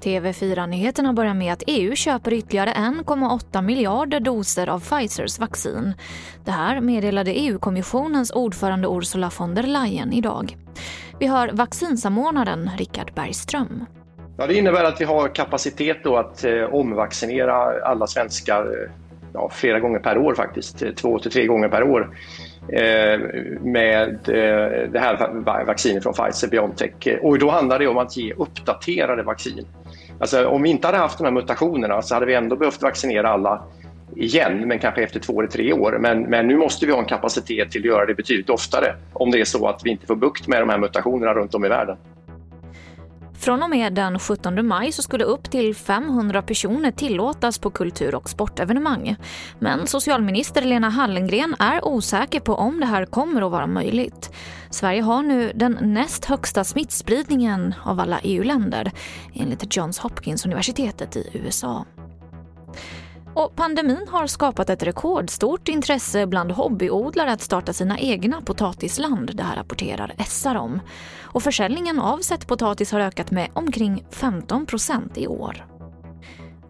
[0.00, 5.94] TV4-nyheterna börjar med att EU köper ytterligare 1,8 miljarder doser av Pfizers vaccin.
[6.44, 10.56] Det här meddelade EU-kommissionens ordförande Ursula von der Leyen idag.
[11.18, 13.84] Vi hör vaccinsamordnaren Richard Bergström.
[14.36, 19.07] Ja, det innebär att vi har kapacitet då att eh, omvaccinera alla svenskar eh,
[19.38, 22.10] ja, flera gånger per år faktiskt, två till tre gånger per år
[22.68, 23.20] eh,
[23.60, 27.18] med eh, det här vaccinet från Pfizer-Biontech.
[27.22, 29.66] Och då handlar det om att ge uppdaterade vaccin.
[30.20, 33.28] Alltså, om vi inte hade haft de här mutationerna så hade vi ändå behövt vaccinera
[33.28, 33.62] alla
[34.16, 35.98] igen, men kanske efter två eller tre år.
[36.00, 39.30] Men, men nu måste vi ha en kapacitet till att göra det betydligt oftare om
[39.30, 41.68] det är så att vi inte får bukt med de här mutationerna runt om i
[41.68, 41.96] världen.
[43.38, 48.14] Från och med den 17 maj så skulle upp till 500 personer tillåtas på kultur
[48.14, 49.16] och sportevenemang.
[49.58, 54.30] Men socialminister Lena Hallengren är osäker på om det här kommer att vara möjligt.
[54.70, 58.92] Sverige har nu den näst högsta smittspridningen av alla EU-länder
[59.34, 61.84] enligt Johns Hopkins universitetet i USA.
[63.38, 69.42] Och pandemin har skapat ett rekordstort intresse bland hobbyodlare att starta sina egna potatisland, det
[69.42, 70.80] här rapporterar SR om.
[71.22, 75.66] Och försäljningen av sättpotatis har ökat med omkring 15 procent i år.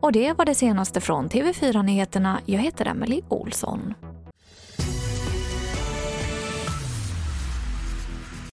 [0.01, 2.41] Och det var det senaste från TV4 Nyheterna.
[2.47, 3.95] Jag heter Emily Olsson.